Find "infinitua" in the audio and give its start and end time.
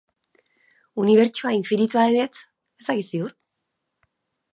1.57-2.05